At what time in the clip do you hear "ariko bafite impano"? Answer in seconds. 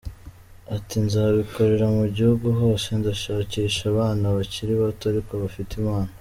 5.11-6.09